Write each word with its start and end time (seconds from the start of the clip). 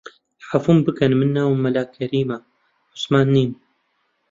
عەفوو 0.49 0.85
بکەن 0.87 1.11
من 1.19 1.29
ناوم 1.35 1.57
مەلا 1.65 1.83
کەریمە، 1.95 2.37
عوسمان 2.93 3.25
نیم 3.35 3.51